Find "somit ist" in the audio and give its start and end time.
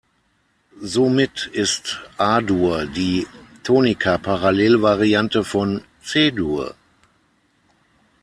0.81-1.99